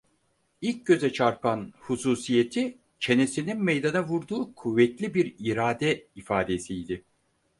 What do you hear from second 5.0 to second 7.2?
bir irade ifadesiydi.